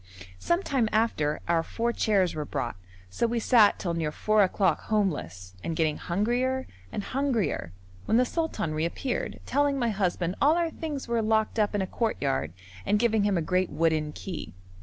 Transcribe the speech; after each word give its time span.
Some 0.39 0.63
time 0.63 0.89
after, 0.91 1.41
our 1.47 1.61
four 1.61 1.93
chairs 1.93 2.33
were 2.33 2.43
brought, 2.43 2.75
so 3.11 3.27
we 3.27 3.37
sat 3.39 3.77
till 3.77 3.93
near 3.93 4.11
four 4.11 4.41
o'clock 4.41 4.81
homeless, 4.85 5.53
and 5.63 5.75
getting 5.75 5.97
hungrier 5.97 6.65
and 6.91 7.03
hungrier, 7.03 7.71
when 8.05 8.17
the 8.17 8.25
sultan 8.25 8.73
reappeared, 8.73 9.39
telling 9.45 9.77
my 9.77 9.89
husband 9.89 10.37
all 10.41 10.55
our 10.57 10.71
things 10.71 11.07
were 11.07 11.21
locked 11.21 11.59
up 11.59 11.75
in 11.75 11.83
a 11.83 11.85
courtyard 11.87 12.51
and 12.83 12.97
giving 12.97 13.25
him 13.25 13.37
a 13.37 13.43
great 13.43 13.69
wooden 13.69 14.11
key. 14.11 14.55